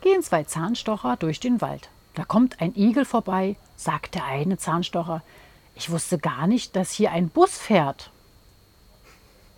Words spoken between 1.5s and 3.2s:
Wald. Da kommt ein Igel